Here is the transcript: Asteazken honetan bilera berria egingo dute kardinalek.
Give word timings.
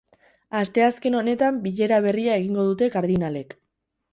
Asteazken 0.61 1.17
honetan 1.19 1.59
bilera 1.67 1.99
berria 2.09 2.41
egingo 2.41 2.67
dute 2.71 2.89
kardinalek. 2.97 3.55